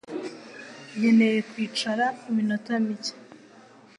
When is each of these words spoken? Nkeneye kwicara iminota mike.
Nkeneye 0.97 1.39
kwicara 1.49 2.05
iminota 2.29 2.71
mike. 2.85 3.13